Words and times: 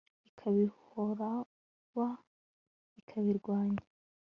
Ikabihoroba 0.29 2.05
ikabihwanya 2.99 3.83